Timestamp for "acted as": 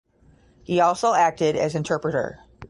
1.13-1.75